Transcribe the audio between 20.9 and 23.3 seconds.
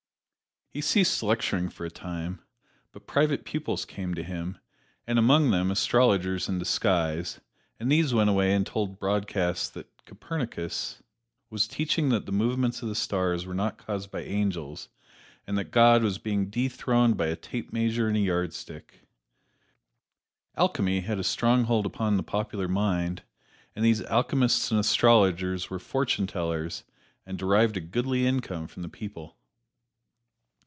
had a strong hold upon the popular mind,